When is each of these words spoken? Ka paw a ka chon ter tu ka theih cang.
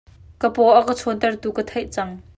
Ka 0.41 0.47
paw 0.55 0.69
a 0.79 0.81
ka 0.87 0.93
chon 0.99 1.17
ter 1.21 1.33
tu 1.41 1.49
ka 1.57 1.63
theih 1.69 1.87
cang. 1.95 2.11